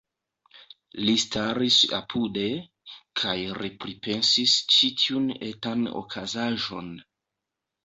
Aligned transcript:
Li 1.07 1.13
staris 1.23 1.77
apude, 1.97 2.45
kaj 3.21 3.35
repripensis 3.59 4.57
ĉi 4.73 4.91
tiun 5.05 5.31
etan 5.53 5.87
okazaĵon. 6.03 6.93